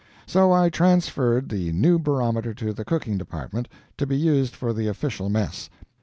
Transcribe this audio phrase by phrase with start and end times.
[0.25, 3.67] So I transferred the new barometer to the cooking department,
[3.97, 5.69] to be used for the official mess.